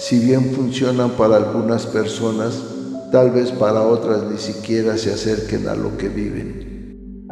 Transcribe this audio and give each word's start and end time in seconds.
si 0.00 0.18
bien 0.18 0.52
funcionan 0.54 1.10
para 1.10 1.36
algunas 1.36 1.86
personas, 1.86 2.60
tal 3.12 3.30
vez 3.30 3.52
para 3.52 3.82
otras 3.82 4.22
ni 4.24 4.38
siquiera 4.38 4.96
se 4.96 5.12
acerquen 5.12 5.68
a 5.68 5.74
lo 5.74 5.96
que 5.98 6.08
viven. 6.08 7.28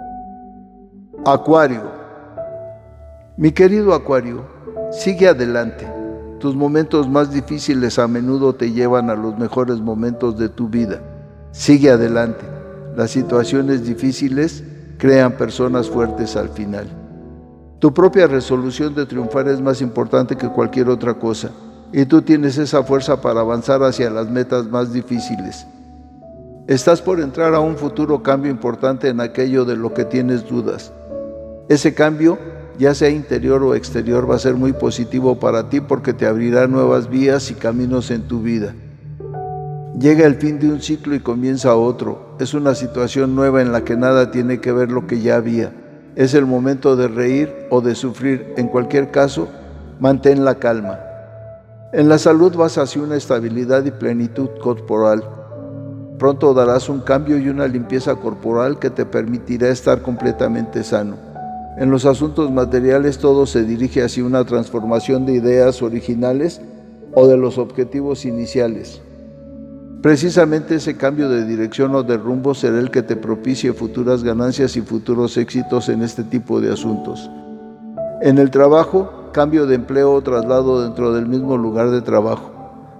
Acuario 1.24 1.98
mi 3.38 3.52
querido 3.52 3.94
Acuario, 3.94 4.44
sigue 4.90 5.28
adelante. 5.28 5.86
Tus 6.40 6.56
momentos 6.56 7.08
más 7.08 7.32
difíciles 7.32 8.00
a 8.00 8.08
menudo 8.08 8.52
te 8.52 8.72
llevan 8.72 9.10
a 9.10 9.14
los 9.14 9.38
mejores 9.38 9.78
momentos 9.78 10.36
de 10.36 10.48
tu 10.48 10.68
vida. 10.68 11.00
Sigue 11.52 11.92
adelante. 11.92 12.44
Las 12.96 13.12
situaciones 13.12 13.84
difíciles 13.84 14.64
crean 14.98 15.34
personas 15.34 15.88
fuertes 15.88 16.34
al 16.34 16.48
final. 16.48 16.88
Tu 17.78 17.94
propia 17.94 18.26
resolución 18.26 18.92
de 18.96 19.06
triunfar 19.06 19.46
es 19.46 19.60
más 19.60 19.80
importante 19.82 20.34
que 20.34 20.48
cualquier 20.48 20.88
otra 20.88 21.14
cosa, 21.14 21.52
y 21.92 22.04
tú 22.06 22.22
tienes 22.22 22.58
esa 22.58 22.82
fuerza 22.82 23.20
para 23.20 23.40
avanzar 23.40 23.82
hacia 23.82 24.10
las 24.10 24.30
metas 24.30 24.66
más 24.66 24.92
difíciles. 24.92 25.66
Estás 26.66 27.00
por 27.00 27.20
entrar 27.20 27.54
a 27.54 27.60
un 27.60 27.76
futuro 27.76 28.22
cambio 28.22 28.50
importante 28.50 29.08
en 29.08 29.20
aquello 29.20 29.64
de 29.64 29.76
lo 29.76 29.94
que 29.94 30.04
tienes 30.04 30.46
dudas. 30.46 30.92
Ese 31.68 31.94
cambio 31.94 32.38
ya 32.78 32.94
sea 32.94 33.10
interior 33.10 33.62
o 33.64 33.74
exterior, 33.74 34.30
va 34.30 34.36
a 34.36 34.38
ser 34.38 34.54
muy 34.54 34.72
positivo 34.72 35.40
para 35.40 35.68
ti 35.68 35.80
porque 35.80 36.12
te 36.12 36.26
abrirá 36.26 36.68
nuevas 36.68 37.10
vías 37.10 37.50
y 37.50 37.54
caminos 37.54 38.10
en 38.10 38.22
tu 38.22 38.40
vida. 38.40 38.74
Llega 39.98 40.26
el 40.26 40.36
fin 40.36 40.60
de 40.60 40.68
un 40.68 40.80
ciclo 40.80 41.16
y 41.16 41.20
comienza 41.20 41.74
otro. 41.74 42.36
Es 42.38 42.54
una 42.54 42.76
situación 42.76 43.34
nueva 43.34 43.62
en 43.62 43.72
la 43.72 43.82
que 43.82 43.96
nada 43.96 44.30
tiene 44.30 44.60
que 44.60 44.70
ver 44.70 44.92
lo 44.92 45.08
que 45.08 45.20
ya 45.20 45.34
había. 45.34 45.72
Es 46.14 46.34
el 46.34 46.46
momento 46.46 46.94
de 46.94 47.08
reír 47.08 47.52
o 47.70 47.80
de 47.80 47.96
sufrir. 47.96 48.54
En 48.56 48.68
cualquier 48.68 49.10
caso, 49.10 49.48
mantén 49.98 50.44
la 50.44 50.54
calma. 50.54 51.00
En 51.90 52.10
la 52.10 52.18
salud 52.18 52.54
vas 52.54 52.76
hacia 52.76 53.00
una 53.00 53.16
estabilidad 53.16 53.82
y 53.86 53.90
plenitud 53.90 54.50
corporal. 54.60 55.24
Pronto 56.18 56.52
darás 56.52 56.90
un 56.90 57.00
cambio 57.00 57.38
y 57.38 57.48
una 57.48 57.66
limpieza 57.66 58.16
corporal 58.16 58.78
que 58.78 58.90
te 58.90 59.06
permitirá 59.06 59.70
estar 59.70 60.02
completamente 60.02 60.84
sano. 60.84 61.16
En 61.78 61.90
los 61.90 62.04
asuntos 62.04 62.50
materiales 62.50 63.16
todo 63.16 63.46
se 63.46 63.64
dirige 63.64 64.02
hacia 64.02 64.22
una 64.22 64.44
transformación 64.44 65.24
de 65.24 65.32
ideas 65.32 65.80
originales 65.80 66.60
o 67.14 67.26
de 67.26 67.38
los 67.38 67.56
objetivos 67.56 68.26
iniciales. 68.26 69.00
Precisamente 70.02 70.74
ese 70.74 70.98
cambio 70.98 71.30
de 71.30 71.46
dirección 71.46 71.94
o 71.94 72.02
de 72.02 72.18
rumbo 72.18 72.52
será 72.52 72.80
el 72.80 72.90
que 72.90 73.02
te 73.02 73.16
propicie 73.16 73.72
futuras 73.72 74.22
ganancias 74.22 74.76
y 74.76 74.82
futuros 74.82 75.38
éxitos 75.38 75.88
en 75.88 76.02
este 76.02 76.22
tipo 76.22 76.60
de 76.60 76.70
asuntos. 76.70 77.30
En 78.20 78.36
el 78.36 78.50
trabajo, 78.50 79.17
cambio 79.32 79.66
de 79.66 79.74
empleo 79.74 80.12
o 80.12 80.22
traslado 80.22 80.82
dentro 80.82 81.12
del 81.12 81.26
mismo 81.26 81.56
lugar 81.56 81.90
de 81.90 82.02
trabajo. 82.02 82.50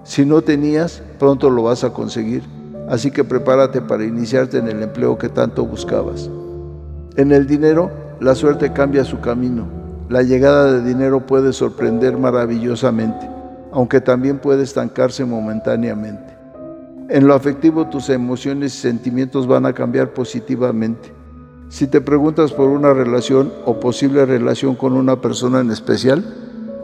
Si 0.03 0.25
no 0.25 0.41
tenías, 0.41 1.03
pronto 1.19 1.49
lo 1.49 1.63
vas 1.63 1.83
a 1.83 1.91
conseguir, 1.91 2.43
así 2.89 3.11
que 3.11 3.23
prepárate 3.23 3.81
para 3.81 4.03
iniciarte 4.03 4.57
en 4.57 4.67
el 4.67 4.81
empleo 4.81 5.17
que 5.17 5.29
tanto 5.29 5.65
buscabas. 5.65 6.29
En 7.15 7.31
el 7.31 7.47
dinero, 7.47 7.91
la 8.19 8.35
suerte 8.35 8.73
cambia 8.73 9.03
su 9.03 9.19
camino. 9.19 9.67
La 10.09 10.23
llegada 10.23 10.71
de 10.71 10.83
dinero 10.83 11.25
puede 11.25 11.53
sorprender 11.53 12.17
maravillosamente, 12.17 13.29
aunque 13.71 14.01
también 14.01 14.39
puede 14.39 14.63
estancarse 14.63 15.25
momentáneamente. 15.25 16.35
En 17.09 17.27
lo 17.27 17.33
afectivo 17.33 17.87
tus 17.87 18.09
emociones 18.09 18.75
y 18.75 18.81
sentimientos 18.81 19.47
van 19.47 19.65
a 19.65 19.73
cambiar 19.73 20.13
positivamente. 20.13 21.18
Si 21.69 21.85
te 21.85 22.01
preguntas 22.01 22.51
por 22.51 22.67
una 22.67 22.93
relación 22.93 23.53
o 23.63 23.79
posible 23.79 24.25
relación 24.25 24.75
con 24.75 24.93
una 24.93 25.21
persona 25.21 25.59
en 25.59 25.69
especial, 25.69 26.25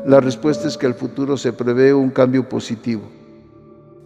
la 0.06 0.22
respuesta 0.22 0.68
es 0.68 0.78
que 0.78 0.86
el 0.86 0.94
futuro 0.94 1.38
se 1.38 1.54
prevé 1.54 1.92
un 1.96 2.12
cambio 2.12 2.48
positivo. 2.48 3.02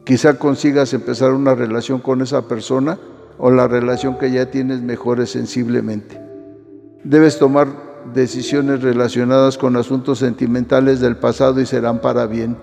Quizá 0.06 0.40
consigas 0.40 0.94
empezar 0.94 1.34
una 1.34 1.54
relación 1.54 2.00
con 2.00 2.22
esa 2.22 2.48
persona 2.48 2.98
o 3.38 3.52
la 3.52 3.68
relación 3.68 4.18
que 4.18 4.32
ya 4.32 4.50
tienes 4.52 4.82
mejore 4.82 5.26
sensiblemente. 5.26 6.18
Debes 7.04 7.38
tomar 7.40 7.68
decisiones 8.14 8.82
relacionadas 8.82 9.58
con 9.58 9.76
asuntos 9.76 10.20
sentimentales 10.20 11.02
del 11.02 11.18
pasado 11.18 11.60
y 11.60 11.66
serán 11.66 12.00
para 12.00 12.26
bien. 12.26 12.56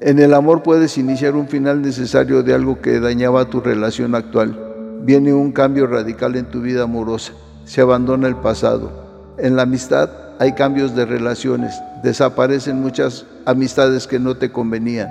En 0.00 0.18
el 0.18 0.32
amor 0.32 0.62
puedes 0.62 0.96
iniciar 0.96 1.36
un 1.36 1.48
final 1.48 1.82
necesario 1.82 2.42
de 2.42 2.54
algo 2.54 2.80
que 2.80 3.00
dañaba 3.00 3.50
tu 3.50 3.60
relación 3.60 4.14
actual. 4.14 4.67
Viene 5.02 5.32
un 5.32 5.52
cambio 5.52 5.86
radical 5.86 6.36
en 6.36 6.46
tu 6.46 6.60
vida 6.60 6.82
amorosa. 6.82 7.32
Se 7.64 7.80
abandona 7.80 8.28
el 8.28 8.36
pasado. 8.36 8.90
En 9.38 9.56
la 9.56 9.62
amistad 9.62 10.10
hay 10.38 10.52
cambios 10.52 10.94
de 10.94 11.06
relaciones. 11.06 11.80
Desaparecen 12.02 12.80
muchas 12.80 13.26
amistades 13.46 14.06
que 14.06 14.18
no 14.18 14.36
te 14.36 14.50
convenían. 14.50 15.08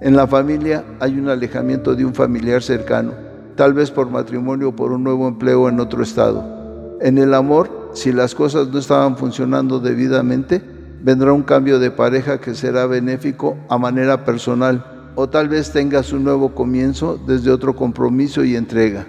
En 0.00 0.16
la 0.16 0.26
familia 0.26 0.84
hay 1.00 1.18
un 1.18 1.28
alejamiento 1.28 1.94
de 1.94 2.04
un 2.04 2.14
familiar 2.14 2.62
cercano, 2.62 3.12
tal 3.56 3.72
vez 3.72 3.90
por 3.90 4.10
matrimonio 4.10 4.70
o 4.70 4.76
por 4.76 4.92
un 4.92 5.04
nuevo 5.04 5.28
empleo 5.28 5.68
en 5.68 5.78
otro 5.78 6.02
estado. 6.02 6.98
En 7.00 7.18
el 7.18 7.34
amor, 7.34 7.90
si 7.94 8.12
las 8.12 8.34
cosas 8.34 8.68
no 8.68 8.78
estaban 8.78 9.16
funcionando 9.16 9.78
debidamente, 9.78 10.60
vendrá 11.02 11.32
un 11.32 11.42
cambio 11.42 11.78
de 11.78 11.90
pareja 11.90 12.40
que 12.40 12.54
será 12.54 12.86
benéfico 12.86 13.56
a 13.68 13.78
manera 13.78 14.24
personal 14.24 14.91
o 15.14 15.28
tal 15.28 15.48
vez 15.48 15.72
tengas 15.72 16.12
un 16.12 16.24
nuevo 16.24 16.54
comienzo 16.54 17.20
desde 17.26 17.50
otro 17.50 17.76
compromiso 17.76 18.44
y 18.44 18.56
entrega. 18.56 19.06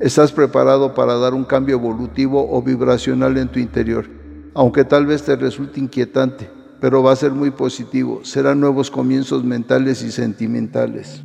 Estás 0.00 0.32
preparado 0.32 0.94
para 0.94 1.16
dar 1.16 1.34
un 1.34 1.44
cambio 1.44 1.76
evolutivo 1.76 2.50
o 2.50 2.62
vibracional 2.62 3.36
en 3.36 3.48
tu 3.48 3.58
interior, 3.58 4.06
aunque 4.54 4.84
tal 4.84 5.06
vez 5.06 5.22
te 5.22 5.36
resulte 5.36 5.78
inquietante, 5.78 6.50
pero 6.80 7.02
va 7.02 7.12
a 7.12 7.16
ser 7.16 7.32
muy 7.32 7.50
positivo. 7.50 8.20
Serán 8.24 8.60
nuevos 8.60 8.90
comienzos 8.90 9.44
mentales 9.44 10.02
y 10.02 10.10
sentimentales. 10.10 11.22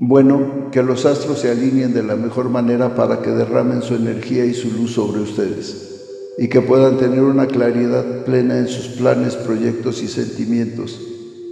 Bueno, 0.00 0.70
que 0.72 0.82
los 0.82 1.04
astros 1.04 1.40
se 1.40 1.50
alineen 1.50 1.94
de 1.94 2.02
la 2.02 2.16
mejor 2.16 2.48
manera 2.48 2.94
para 2.94 3.22
que 3.22 3.30
derramen 3.30 3.82
su 3.82 3.94
energía 3.94 4.44
y 4.44 4.54
su 4.54 4.70
luz 4.70 4.92
sobre 4.92 5.20
ustedes 5.20 5.88
y 6.38 6.48
que 6.48 6.62
puedan 6.62 6.96
tener 6.96 7.20
una 7.22 7.46
claridad 7.46 8.24
plena 8.24 8.58
en 8.58 8.68
sus 8.68 8.88
planes, 8.96 9.36
proyectos 9.36 10.02
y 10.02 10.08
sentimientos. 10.08 11.11